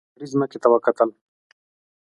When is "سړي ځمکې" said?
0.13-0.57